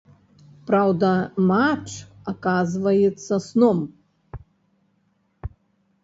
Праўда, 0.69 1.09
матч 1.49 1.89
аказваецца 2.31 3.35
сном. 3.47 3.83